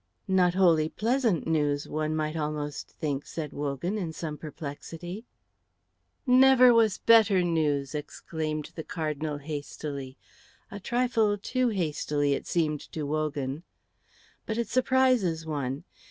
[0.27, 5.25] "Not wholly pleasant news, one might almost think," said Wogan, in some perplexity.
[6.25, 10.17] "Never was better news," exclaimed the Cardinal, hastily,
[10.71, 13.61] a trifle too hastily, it seemed to Wogan.
[14.47, 15.83] "But it surprises one.